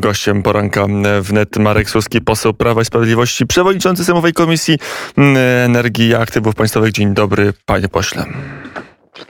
[0.00, 0.86] Gościem poranka
[1.20, 4.78] wnet Marek Suski, poseł Prawa i Sprawiedliwości, przewodniczący Sejmowej Komisji
[5.64, 6.92] Energii i Aktywów Państwowych.
[6.92, 8.26] Dzień dobry, panie pośle.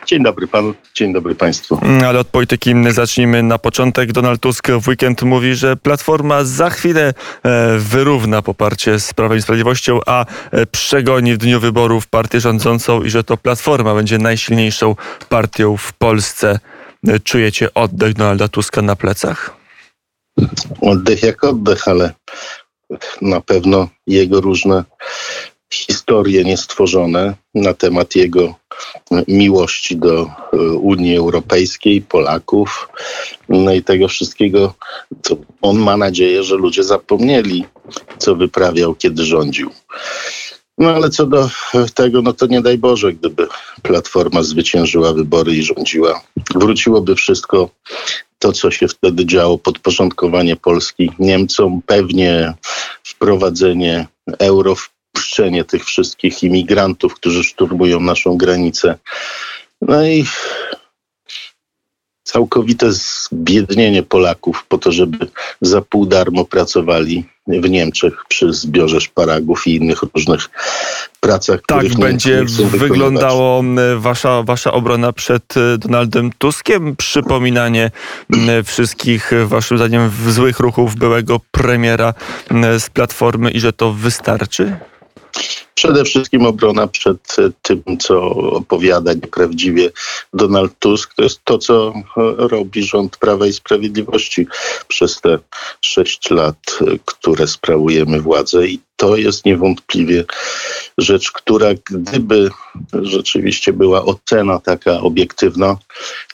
[0.07, 1.81] Dzień dobry panu, dzień dobry państwu.
[2.09, 4.13] Ale od polityki zacznijmy na początek.
[4.13, 9.43] Donald Tusk w weekend mówi, że Platforma za chwilę e, wyrówna poparcie z Prawem i
[9.43, 14.97] Sprawiedliwością, a e, przegoni w dniu wyborów partię rządzącą i że to Platforma będzie najsilniejszą
[15.29, 16.59] partią w Polsce.
[17.09, 19.66] E, czujecie oddech Donalda Tuska na plecach?
[20.81, 22.13] Oddech jak oddech, ale
[23.23, 24.85] na pewno jego różne
[25.73, 28.55] historie niestworzone na temat jego
[29.29, 32.89] miłości do e, Unii Europejskiej, Polaków,
[33.49, 34.75] no i tego wszystkiego,
[35.23, 37.65] co on ma nadzieję, że ludzie zapomnieli,
[38.19, 39.71] co wyprawiał, kiedy rządził.
[40.79, 41.51] No ale co do
[41.95, 43.47] tego, no to nie daj Boże, gdyby
[43.83, 46.23] Platforma zwyciężyła wybory i rządziła.
[46.55, 47.71] Wróciłoby wszystko
[48.39, 52.55] to, co się wtedy działo, podporządkowanie Polski Niemcom, pewnie
[53.05, 54.07] wprowadzenie
[54.39, 58.99] euro, wpuszczenie tych wszystkich imigrantów, którzy szturmują naszą granicę.
[59.81, 60.25] No i
[62.37, 65.19] całkowite zbiednienie Polaków po to, żeby
[65.61, 70.51] za pół darmo pracowali w Niemczech przy zbiorze szparagów i innych różnych
[71.21, 71.61] pracach.
[71.67, 73.63] Tak będzie wyglądało
[73.97, 76.97] wasza, wasza obrona przed e, Donaldem Tuskiem.
[76.97, 77.91] Przypominanie
[78.65, 82.15] wszystkich, waszym zdaniem, złych ruchów byłego premiera
[82.79, 84.77] z Platformy i że to wystarczy?
[85.77, 89.91] Przede wszystkim obrona przed tym, co opowiada nieprawdziwie
[90.33, 91.15] Donald Tusk.
[91.15, 91.93] To jest to, co
[92.37, 94.47] robi rząd Prawa i Sprawiedliwości
[94.89, 95.39] przez te
[95.81, 98.67] sześć lat, które sprawujemy władzę.
[98.67, 100.25] I to jest niewątpliwie
[100.99, 102.51] rzecz, która gdyby
[102.93, 105.77] rzeczywiście była ocena taka obiektywna,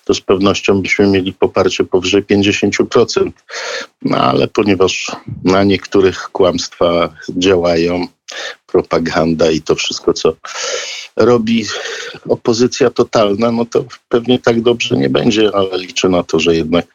[0.05, 3.31] to z pewnością byśmy mieli poparcie powyżej 50%.
[4.03, 5.11] No ale ponieważ
[5.45, 8.07] na niektórych kłamstwa działają,
[8.67, 10.35] propaganda i to wszystko, co
[11.17, 11.65] robi
[12.29, 16.87] opozycja totalna, no to pewnie tak dobrze nie będzie, ale liczę na to, że jednak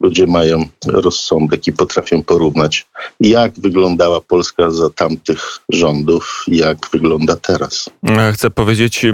[0.00, 2.86] ludzie mają rozsądek i potrafią porównać,
[3.20, 7.90] jak wyglądała Polska za tamtych rządów, jak wygląda teraz.
[8.34, 9.06] Chcę powiedzieć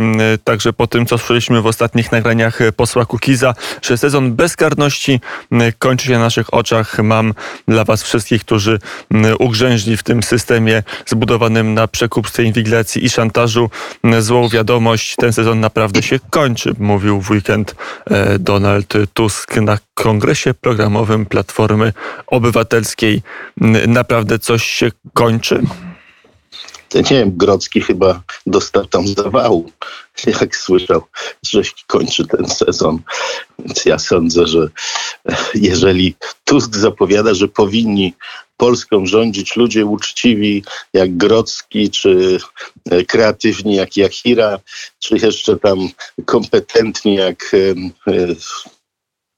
[0.45, 5.21] także po tym, co słyszeliśmy w ostatnich nagraniach posła Kukiza, że sezon bezkarności
[5.79, 6.99] kończy się na naszych oczach.
[6.99, 7.35] Mam
[7.69, 8.79] dla was wszystkich, którzy
[9.39, 13.71] ugrzęźli w tym systemie zbudowanym na przekupstwie, inwigilacji i szantażu
[14.21, 15.17] złą wiadomość.
[15.17, 17.75] Ten sezon naprawdę się kończy, mówił w weekend
[18.11, 21.93] e, Donald Tusk na kongresie programowym Platformy
[22.27, 23.23] Obywatelskiej.
[23.87, 25.63] Naprawdę coś się kończy?
[26.95, 29.71] nie wiem, Grodzki chyba dostał tam zawału,
[30.41, 31.03] jak słyszał,
[31.43, 32.99] że kończy ten sezon.
[33.59, 34.69] Więc ja sądzę, że
[35.55, 38.15] jeżeli Tusk zapowiada, że powinni
[38.61, 40.63] Polską rządzić ludzie uczciwi
[40.93, 42.39] jak Grodzki, czy
[42.91, 44.59] e, kreatywni jak Jachira,
[44.99, 45.89] czy jeszcze tam
[46.25, 48.15] kompetentni jak e,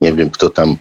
[0.03, 0.77] nie wiem kto tam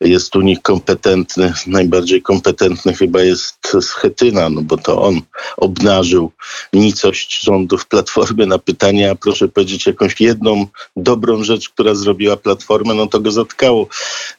[0.00, 5.20] jest u nich kompetentny, najbardziej kompetentny chyba jest Schetyna, no bo to on
[5.56, 6.32] obnażył
[6.72, 10.66] nicość rządów Platformy na pytanie, a proszę powiedzieć jakąś jedną
[10.96, 13.86] dobrą rzecz, która zrobiła Platformę, no to go zatkało.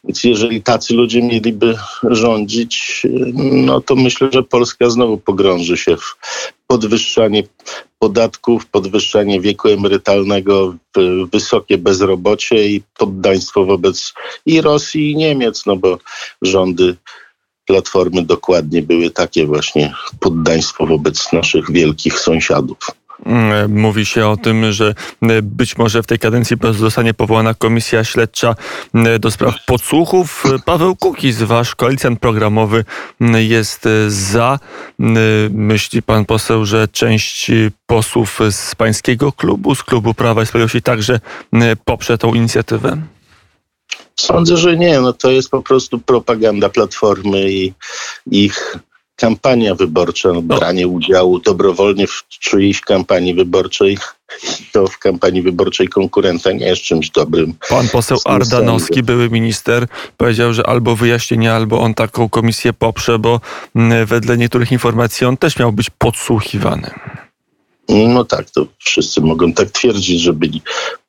[0.03, 3.03] Więc jeżeli tacy ludzie mieliby rządzić,
[3.33, 6.15] no to myślę, że Polska znowu pogrąży się w
[6.67, 7.43] podwyższanie
[7.99, 10.75] podatków, podwyższanie wieku emerytalnego,
[11.33, 14.13] wysokie bezrobocie i poddaństwo wobec
[14.45, 15.97] i Rosji, i Niemiec, no bo
[16.41, 16.95] rządy
[17.65, 22.77] Platformy dokładnie były takie właśnie poddaństwo wobec naszych wielkich sąsiadów.
[23.25, 28.03] Mm, mówi się o tym, że e, być może w tej kadencji zostanie powołana komisja
[28.03, 28.55] śledcza
[28.93, 30.43] e, do spraw podsłuchów.
[30.65, 32.85] Paweł Kukiz, wasz koalicjant programowy,
[33.37, 34.59] jest e, za.
[35.49, 37.51] Myśli pan poseł, że część
[37.85, 41.19] posłów z pańskiego klubu, z klubu Prawa i Sprawiedliwości także
[41.85, 42.97] poprze tą inicjatywę?
[44.15, 45.01] Sądzę, że nie.
[45.01, 47.73] No to jest po prostu propaganda Platformy i
[48.31, 48.77] ich
[49.15, 53.97] kampania wyborcza, no, branie udziału dobrowolnie w czyjejś kampanii wyborczej,
[54.71, 57.53] to w kampanii wyborczej konkurenta nie jest czymś dobrym.
[57.69, 59.87] Pan poseł Ardanowski, były minister,
[60.17, 63.41] powiedział, że albo wyjaśnienie, albo on taką komisję poprze, bo
[63.75, 66.91] mm, wedle niektórych informacji on też miał być podsłuchiwany.
[67.89, 70.61] No tak, to wszyscy mogą tak twierdzić, że byli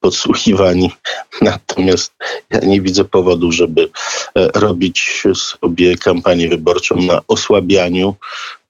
[0.04, 0.90] podsłuchiwani.
[1.50, 2.12] Natomiast
[2.50, 3.90] ja nie widzę powodu, żeby
[4.34, 8.14] e, robić sobie kampanię wyborczą na osłabianiu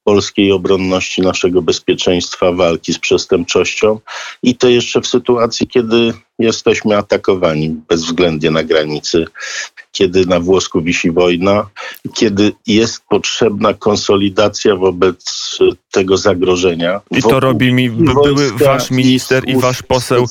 [0.04, 4.00] polskiej obronności, naszego bezpieczeństwa, walki z przestępczością
[4.42, 9.24] i to jeszcze w sytuacji, kiedy jesteśmy atakowani bezwzględnie na granicy,
[9.92, 11.66] kiedy na włosku wisi wojna,
[12.14, 15.58] kiedy jest potrzebna konsolidacja wobec
[15.90, 17.00] tego zagrożenia.
[17.10, 20.26] I to robi mi były wasz minister i wasz poseł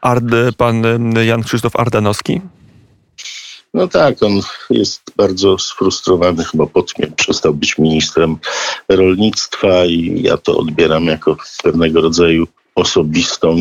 [0.00, 0.24] Ard,
[0.56, 0.82] pan
[1.24, 2.40] Jan Krzysztof Ardanowski?
[3.74, 4.40] No tak, on
[4.70, 8.36] jest bardzo sfrustrowany, chyba po tym, jak przestał być ministrem
[8.88, 13.56] rolnictwa i ja to odbieram jako pewnego rodzaju osobistą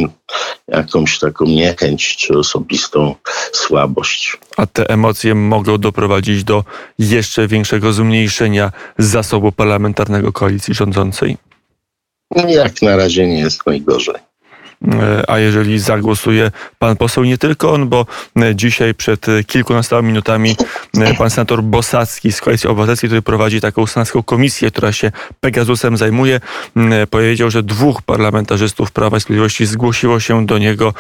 [0.68, 3.16] jakąś taką niechęć czy osobistą
[3.52, 4.38] słabość.
[4.58, 6.64] A te emocje mogą doprowadzić do
[7.00, 11.38] jeszcze większego zmniejszenia zasobu parlamentarnego koalicji rządzącej?
[12.48, 14.33] Jak na razie nie jest najgorzej.
[14.88, 18.06] E, a jeżeli zagłosuje pan poseł, nie tylko on, bo
[18.42, 20.56] e, dzisiaj przed kilkunastoma minutami
[20.98, 25.98] e, pan senator Bosacki z Koalicji Obywatelskiej, który prowadzi taką senacką komisję, która się Pegasusem
[25.98, 26.40] zajmuje,
[27.10, 30.94] powiedział, że dwóch parlamentarzystów Prawa i Sprawiedliwości zgłosiło się do niego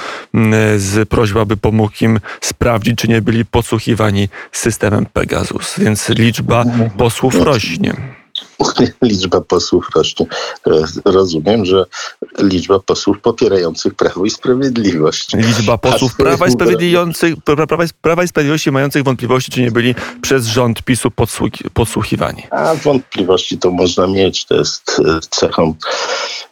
[0.78, 5.80] z prośbą, aby pomógł im sprawdzić, czy nie byli podsłuchiwani systemem Pegasus.
[5.80, 6.66] Więc liczba
[6.98, 8.23] posłów rośnie.
[9.02, 10.26] liczba posłów rośnie.
[11.06, 11.86] Rozumiem, że
[12.40, 15.34] liczba posłów popierających Prawo i Sprawiedliwość.
[15.34, 17.68] Liczba posłów Prawa i, Sprawiedliwości, Prawa,
[18.02, 21.12] Prawa i Sprawiedliwości mających wątpliwości, czy nie byli przez rząd PiSu
[21.74, 22.44] podsłuchiwani.
[22.52, 24.46] A wątpliwości to można mieć.
[24.46, 25.76] To jest e, cechą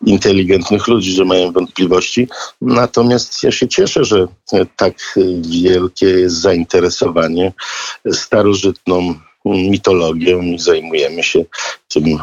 [0.05, 2.27] inteligentnych ludzi, że mają wątpliwości.
[2.61, 4.27] Natomiast ja się cieszę, że
[4.75, 4.93] tak
[5.41, 7.53] wielkie jest zainteresowanie
[8.11, 9.15] starożytną
[9.45, 11.45] mitologią i zajmujemy się
[11.87, 12.17] tym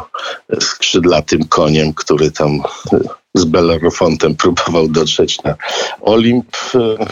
[0.60, 2.60] skrzydlatym koniem, który tam
[3.34, 5.54] z Belerofontem próbował dotrzeć na
[6.00, 6.56] Olimp.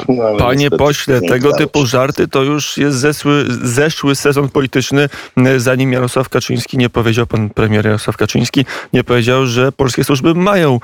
[0.09, 5.09] No, Panie pośle, tego typu żarty to już jest zesły, zeszły sezon polityczny,
[5.57, 10.81] zanim Jarosław Kaczyński nie powiedział, pan premier Jarosław Kaczyński nie powiedział, że polskie służby mają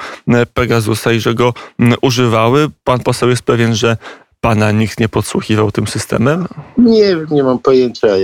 [0.55, 1.55] Pegasusa i że go
[2.03, 2.69] używały.
[2.85, 3.97] Pan poseł jest pewien, że
[4.41, 6.47] pana nikt nie podsłuchiwał tym systemem?
[6.79, 8.17] Nie, nie mam pojęcia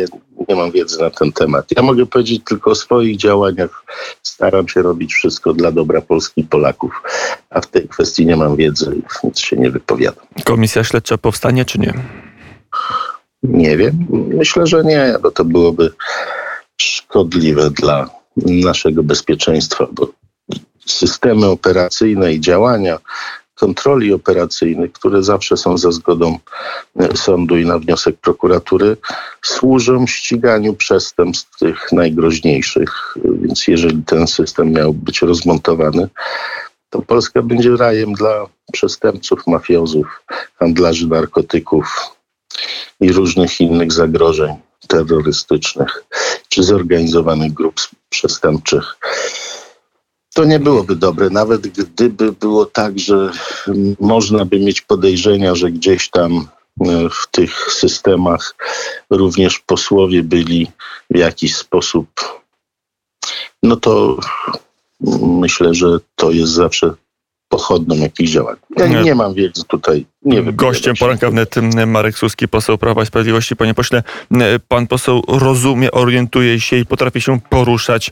[0.49, 1.67] nie mam wiedzy na ten temat.
[1.77, 3.85] Ja mogę powiedzieć tylko o swoich działaniach.
[4.23, 7.03] Staram się robić wszystko dla dobra Polski i Polaków,
[7.51, 10.25] a w tej kwestii nie mam wiedzy, więc się nie wypowiadam.
[10.45, 11.95] Komisja śledcza powstanie czy nie?
[13.43, 14.07] Nie wiem.
[14.11, 15.93] Myślę, że nie, bo to byłoby
[16.81, 20.09] szkodliwe dla naszego bezpieczeństwa, bo
[20.87, 22.99] systemy operacyjne i działania
[23.61, 26.39] kontroli operacyjnych, które zawsze są za zgodą
[27.01, 28.97] e, sądu i na wniosek prokuratury,
[29.43, 33.17] służą ściganiu przestępstw tych najgroźniejszych.
[33.25, 36.09] Więc jeżeli ten system miał być rozmontowany,
[36.91, 40.25] to Polska będzie rajem dla przestępców, mafiozów,
[40.59, 41.87] handlarzy narkotyków
[43.01, 44.55] i różnych innych zagrożeń
[44.89, 46.05] terrorystycznych
[46.49, 47.75] czy zorganizowanych grup
[48.09, 48.97] przestępczych
[50.39, 53.31] to nie byłoby dobre, nawet gdyby było tak, że
[54.01, 56.49] można by mieć podejrzenia, że gdzieś tam
[56.81, 58.55] e, w tych systemach
[59.11, 60.71] również posłowie byli
[61.11, 62.09] w jakiś sposób,
[63.63, 64.17] no to
[65.23, 66.95] myślę, że to jest zawsze
[67.49, 68.57] pochodną jakichś działań.
[68.77, 70.07] Ja nie, nie mam wiedzy tutaj.
[70.23, 71.55] Nie Gościem poranka wnet
[71.87, 73.57] Marek Suski, poseł Prawa i Sprawiedliwości.
[73.57, 74.03] Panie pośle,
[74.69, 78.11] pan poseł rozumie, orientuje się i potrafi się poruszać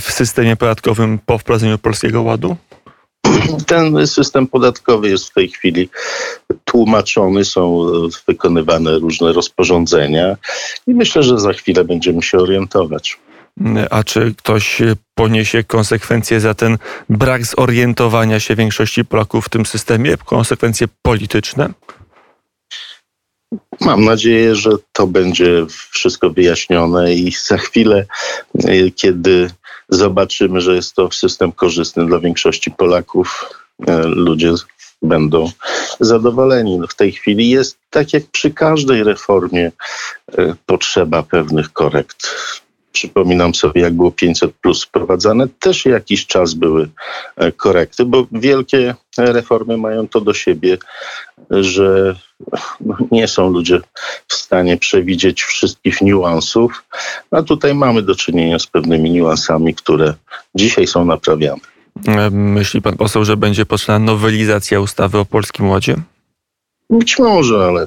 [0.00, 2.56] w systemie podatkowym po wprowadzeniu Polskiego Ładu?
[3.66, 5.88] Ten system podatkowy jest w tej chwili
[6.64, 7.86] tłumaczony, są
[8.28, 10.36] wykonywane różne rozporządzenia
[10.86, 13.18] i myślę, że za chwilę będziemy się orientować.
[13.90, 14.82] A czy ktoś
[15.14, 16.78] poniesie konsekwencje za ten
[17.08, 21.72] brak zorientowania się większości Polaków w tym systemie, konsekwencje polityczne?
[23.80, 28.06] Mam nadzieję, że to będzie wszystko wyjaśnione i za chwilę,
[28.64, 29.50] e, kiedy
[29.88, 33.44] zobaczymy, że jest to system korzystny dla większości Polaków,
[33.86, 34.52] e, ludzie
[35.02, 35.50] będą
[36.00, 36.78] zadowoleni.
[36.78, 39.72] No w tej chwili jest, tak jak przy każdej reformie,
[40.38, 42.30] e, potrzeba pewnych korekt
[42.92, 46.88] Przypominam sobie, jak było 500 plus wprowadzane, też jakiś czas były
[47.36, 50.78] e, korekty, bo wielkie reformy mają to do siebie,
[51.50, 52.16] że
[52.80, 53.80] no, nie są ludzie
[54.28, 56.84] w stanie przewidzieć wszystkich niuansów,
[57.30, 60.14] a tutaj mamy do czynienia z pewnymi niuansami, które
[60.54, 61.60] dzisiaj są naprawiane.
[62.08, 65.96] E, myśli pan poseł, że będzie potrzebna nowelizacja ustawy o Polskim Ładzie?
[66.90, 67.86] Być może, ale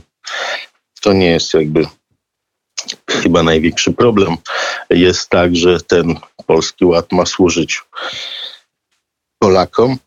[1.02, 1.86] to nie jest jakby
[3.10, 4.38] chyba największy problem
[4.94, 7.82] jest tak, że ten polski ład ma służyć
[9.40, 9.98] Polakom.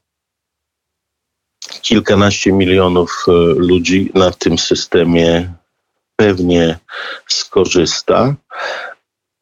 [1.82, 5.52] Kilkanaście milionów e, ludzi na tym systemie
[6.16, 6.78] pewnie
[7.26, 8.34] skorzysta,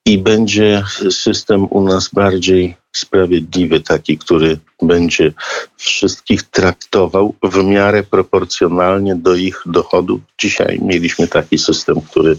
[0.06, 5.32] i będzie system u nas bardziej sprawiedliwy, taki, który będzie
[5.76, 10.20] wszystkich traktował w miarę proporcjonalnie do ich dochodów.
[10.38, 12.36] Dzisiaj mieliśmy taki system, który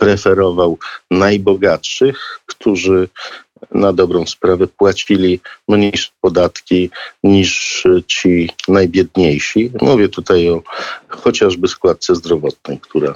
[0.00, 0.78] preferował
[1.10, 3.08] najbogatszych, którzy
[3.70, 6.90] na dobrą sprawę płacili mniejsze podatki
[7.24, 9.70] niż ci najbiedniejsi.
[9.82, 10.62] Mówię tutaj o
[11.08, 13.14] chociażby składce zdrowotnej, która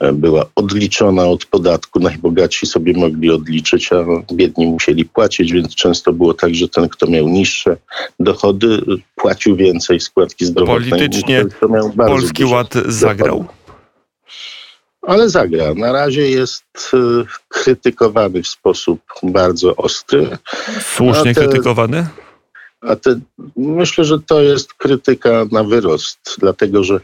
[0.00, 2.00] e, była odliczona od podatku.
[2.00, 7.06] Najbogatsi sobie mogli odliczyć, a biedni musieli płacić, więc często było tak, że ten, kto
[7.06, 7.76] miał niższe
[8.20, 8.80] dochody,
[9.16, 10.90] płacił więcej składki zdrowotnej.
[10.90, 11.44] Politycznie
[11.96, 13.38] Polski Ład zagrał.
[13.38, 13.59] Dochody
[15.02, 15.74] ale zagra.
[15.74, 16.64] Na razie jest
[16.94, 20.38] y, krytykowany w sposób bardzo ostry.
[20.96, 22.06] Słusznie te, krytykowany?
[22.80, 23.20] A te,
[23.56, 27.00] myślę, że to jest krytyka na wyrost, dlatego że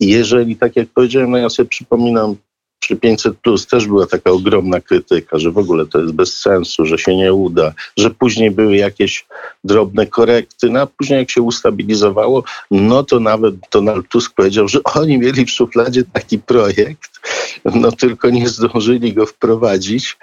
[0.00, 2.36] jeżeli, tak jak powiedziałem, no ja sobie przypominam
[2.82, 6.86] przy 500 plus też była taka ogromna krytyka, że w ogóle to jest bez sensu,
[6.86, 9.26] że się nie uda, że później były jakieś
[9.64, 14.82] drobne korekty, no a później jak się ustabilizowało, no to nawet Donald Tusk powiedział, że
[14.82, 17.20] oni mieli w szufladzie taki projekt,
[17.64, 20.16] no tylko nie zdążyli go wprowadzić.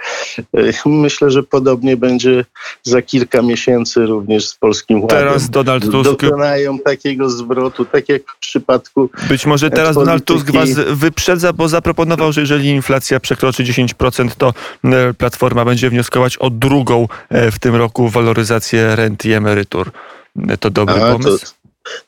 [0.85, 2.45] Myślę, że podobnie będzie
[2.83, 5.17] za kilka miesięcy również z Polskim Ładem.
[5.17, 6.03] Teraz Donald Tusk...
[6.03, 10.05] Dokonają takiego zwrotu, tak jak w przypadku Być może teraz polityki...
[10.05, 14.53] Donald Tusk was wyprzedza, bo zaproponował, że jeżeli inflacja przekroczy 10%, to
[14.83, 19.91] e, Platforma będzie wnioskować o drugą e, w tym roku waloryzację rent i emerytur.
[20.47, 21.45] E, to dobry A, pomysł?
[21.45, 21.58] To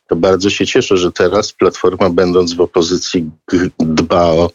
[0.08, 3.30] to bardzo się cieszę, że teraz Platforma, będąc w opozycji,
[3.80, 4.50] dba o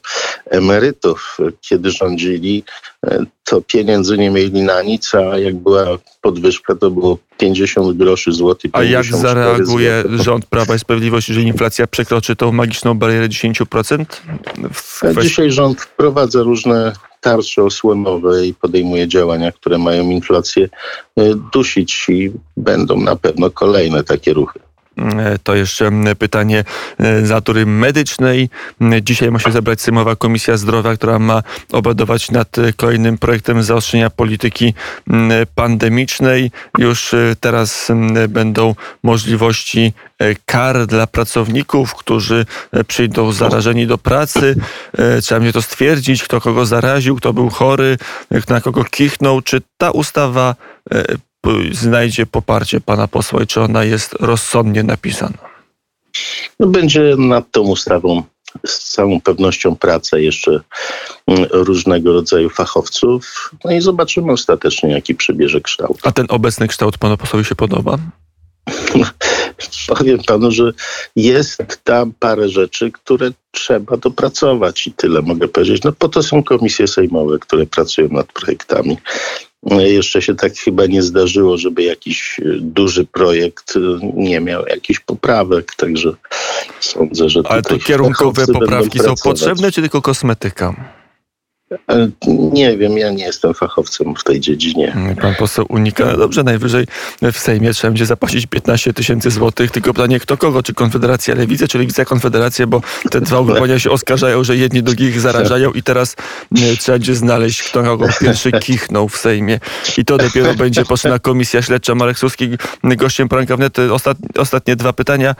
[0.50, 1.38] emerytów.
[1.60, 2.64] Kiedy rządzili,
[3.06, 5.86] e, to pieniędzy nie mieli na nic, a jak była
[6.20, 8.70] podwyżka, to było 50 groszy złotych.
[8.74, 10.22] A jak zareaguje zł.
[10.22, 14.04] rząd Prawa i Sprawiedliwości, że inflacja przekroczy tą magiczną barierę 10%?
[14.98, 15.22] Kwestii...
[15.22, 20.68] Dzisiaj rząd wprowadza różne tarcze osłonowe i podejmuje działania, które mają inflację
[21.16, 24.60] e, dusić i będą na pewno kolejne takie ruchy.
[24.98, 26.64] E, to jeszcze pytanie
[26.98, 28.50] e, z natury medycznej.
[29.02, 34.74] Dzisiaj ma się zebrać Sejmowa Komisja Zdrowia, która ma obradować nad kolejnym projektem zaostrzenia polityki
[35.54, 36.50] pandemicznej.
[36.78, 37.88] Już e, teraz
[38.28, 39.92] będą możliwości
[40.46, 42.46] kar dla pracowników, którzy
[42.86, 44.56] przyjdą zarażeni do pracy.
[45.22, 47.98] Trzeba mnie to stwierdzić, kto kogo zaraził, kto był chory,
[48.48, 49.42] na kogo kichnął.
[49.42, 50.54] Czy ta ustawa
[51.72, 55.38] znajdzie poparcie pana posła i czy ona jest rozsądnie napisana?
[56.60, 58.22] No będzie nad tą ustawą
[58.66, 60.60] z całą pewnością pracę jeszcze
[61.26, 63.50] mm, różnego rodzaju fachowców.
[63.64, 65.98] No i zobaczymy ostatecznie, jaki przybierze kształt.
[66.02, 67.98] A ten obecny kształt panu posłowi się podoba?
[69.98, 70.72] Powiem panu, że
[71.16, 75.82] jest tam parę rzeczy, które trzeba dopracować i tyle mogę powiedzieć.
[75.82, 78.98] No po to są komisje sejmowe, które pracują nad projektami.
[79.70, 83.74] Jeszcze się tak chyba nie zdarzyło, żeby jakiś duży projekt
[84.14, 86.12] nie miał jakichś poprawek, także
[86.80, 87.40] sądzę, że.
[87.44, 90.95] Ale to kierunkowe poprawki są potrzebne, czy tylko kosmetyka?
[91.70, 92.08] E,
[92.52, 94.96] nie wiem, ja nie jestem fachowcem w tej dziedzinie.
[95.22, 96.04] Pan poseł unika.
[96.04, 96.86] No dobrze, najwyżej
[97.32, 99.70] w Sejmie trzeba będzie zapłacić 15 tysięcy złotych.
[99.70, 100.62] Tylko pytanie, kto kogo?
[100.62, 102.66] Czy Konfederacja Lewica, czy Lewica Konfederacja?
[102.66, 106.16] Bo te dwa ugrupowania się oskarżają, że jedni drugich zarażają i teraz
[106.72, 109.60] e, trzeba będzie znaleźć, kto kogo pierwszy kichnął w Sejmie.
[109.98, 111.94] I to dopiero będzie potrzebna komisja śledcza.
[111.94, 112.48] Marek Suski,
[112.84, 113.78] gościem poranka wnet.
[113.78, 115.34] Ostat, ostatnie dwa pytania.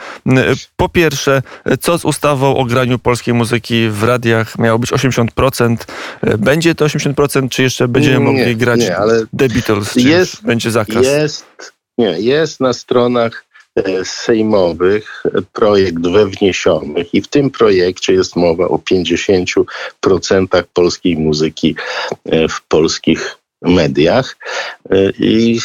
[0.77, 1.43] Po pierwsze,
[1.81, 4.59] co z ustawą o graniu polskiej muzyki w radiach?
[4.59, 5.77] Miało być 80%.
[6.23, 9.97] Będzie to 80%, czy jeszcze będziemy mogli nie, grać nie, ale The Beatles?
[9.97, 11.05] Jest, będzie zakaz?
[11.05, 13.45] Jest, nie, jest na stronach
[13.77, 21.77] e, sejmowych projekt we wniesionych i w tym projekcie jest mowa o 50% polskiej muzyki
[22.25, 24.37] e, w polskich mediach
[24.91, 25.61] e, i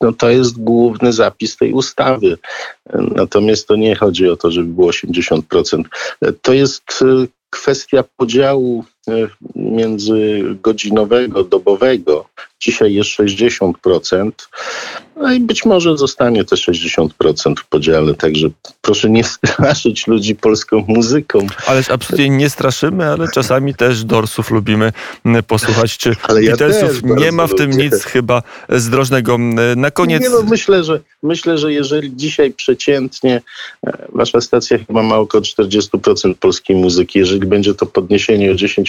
[0.00, 2.38] no, to jest główny zapis tej ustawy.
[2.94, 5.82] Natomiast to nie chodzi o to, żeby było 80%.
[6.42, 6.82] To jest
[7.50, 8.84] kwestia podziału
[9.56, 12.28] międzygodzinowego, dobowego.
[12.60, 14.30] Dzisiaj jest 60%,
[15.16, 17.08] no i być może zostanie te 60%
[17.56, 18.48] w podziale, także
[18.82, 21.46] proszę nie straszyć ludzi polską muzyką.
[21.66, 24.92] Ależ absolutnie nie straszymy, ale czasami też dorsów lubimy
[25.46, 26.54] posłuchać, czy ale ja.
[27.02, 27.84] Nie ma w tym lubię.
[27.84, 29.38] nic chyba zdrożnego.
[29.76, 30.22] Na koniec...
[30.22, 33.42] Nie no, myślę, że, myślę, że jeżeli dzisiaj przeciętnie
[33.86, 38.84] e, wasza stacja chyba ma około 40% polskiej muzyki, jeżeli będzie to podniesienie o 10%,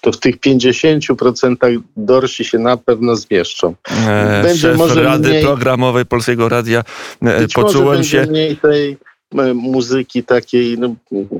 [0.00, 3.74] to w tych 50% dorsi się na pewno zmieszczą.
[4.08, 6.84] E, Będzie może Rady mniej, Programowej Polskiego Radia
[7.22, 8.26] e, poczułem się...
[8.26, 8.96] mniej tej
[9.38, 10.94] e, muzyki takiej, no,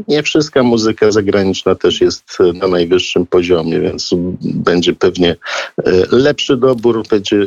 [0.08, 4.11] nie wszystka muzyka zagraniczna też jest na najwyższym poziomie, więc
[4.42, 5.37] będzie pewnie
[6.11, 7.46] lepszy dobór, będzie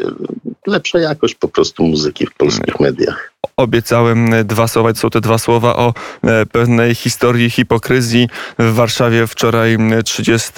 [0.68, 4.94] lepsza jakość po prostu muzyki w polskich mediach obiecałem dwa słowa.
[4.94, 8.28] To są te dwa słowa o e, pewnej historii hipokryzji.
[8.60, 10.52] W Warszawie wczoraj 30,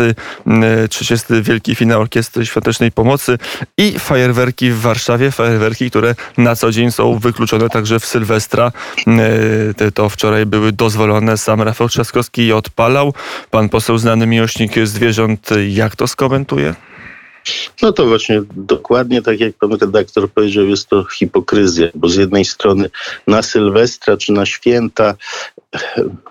[0.89, 3.37] 30 wielki finał Orkiestry Świątecznej Pomocy
[3.77, 5.31] i fajerwerki w Warszawie.
[5.31, 8.71] Fajerwerki, które na co dzień są wykluczone także w Sylwestra.
[9.79, 11.37] E, to wczoraj były dozwolone.
[11.37, 13.13] Sam Rafał Trzaskowski je odpalał.
[13.51, 16.75] Pan poseł znany miłośnik zwierząt, jak to skomentuje?
[17.81, 22.45] No to właśnie dokładnie tak jak pan redaktor powiedział, jest to hipokryzja, bo z jednej
[22.45, 22.89] strony
[23.27, 25.15] na Sylwestra czy na święta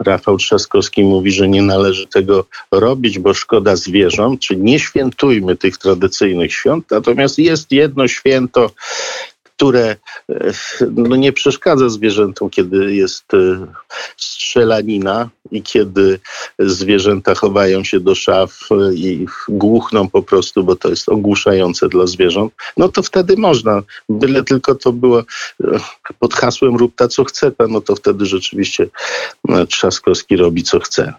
[0.00, 5.76] Rafał Trzaskowski mówi, że nie należy tego robić, bo szkoda zwierząt, czy nie świętujmy tych
[5.76, 8.70] tradycyjnych świąt, natomiast jest jedno święto,
[9.60, 9.96] które
[10.30, 10.52] e,
[10.90, 13.66] no, nie przeszkadza zwierzętom, kiedy jest e,
[14.16, 16.20] strzelanina i kiedy
[16.58, 22.06] zwierzęta chowają się do szaf e, i głuchną po prostu, bo to jest ogłuszające dla
[22.06, 23.82] zwierząt, no to wtedy można.
[24.08, 25.22] Byle tylko to było
[26.18, 28.86] pod hasłem rób ta co chce, no to wtedy rzeczywiście
[29.68, 31.14] Trzaskowski robi co chce.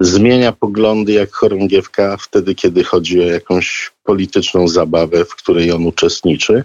[0.00, 6.64] Zmienia poglądy jak chorągiewka wtedy, kiedy chodzi o jakąś polityczną zabawę, w której on uczestniczy,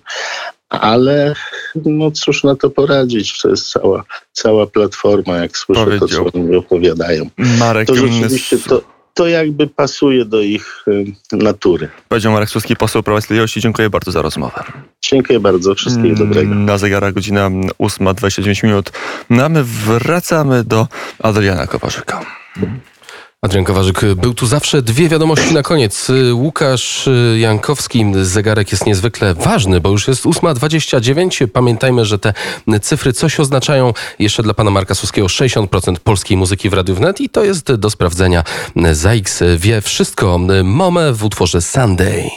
[0.70, 1.36] ale
[1.76, 6.56] no cóż na to poradzić, to jest cała, cała platforma, jak słyszę to, co oni
[6.56, 7.30] opowiadają.
[7.38, 8.82] Marek, to rzeczywiście to,
[9.14, 11.90] to jakby pasuje do ich y, natury.
[12.10, 13.62] Powiedział Marek Suski, poseł Prawa Sprawiedliwości.
[13.62, 14.64] Dziękuję bardzo za rozmowę.
[15.02, 15.76] Dziękuję bardzo.
[15.76, 16.56] Wszystkiego mm, dobrego.
[16.56, 18.92] Na zegarach godzina 8.29 minut.
[19.30, 20.88] No a my wracamy do
[21.20, 22.26] Adriana Kowarzyka.
[23.42, 24.82] Adrian Kowarzyk był tu zawsze.
[24.82, 26.12] Dwie wiadomości na koniec.
[26.34, 31.48] Łukasz Jankowski, zegarek jest niezwykle ważny, bo już jest 8.29.
[31.48, 32.34] Pamiętajmy, że te
[32.82, 33.94] cyfry coś oznaczają.
[34.20, 37.90] Jeszcze dla pana Marka Suskiego 60% polskiej muzyki w Radiu Wnet i to jest do
[37.90, 38.44] sprawdzenia.
[38.92, 40.40] Zajks wie wszystko.
[40.64, 42.30] Momę w utworze Sunday.